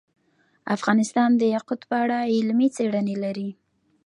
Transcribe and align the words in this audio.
افغانستان 0.75 1.29
د 1.37 1.41
یاقوت 1.55 1.81
په 1.89 1.95
اړه 2.03 2.17
علمي 2.33 2.67
څېړنې 2.75 3.15
لري. 3.23 3.49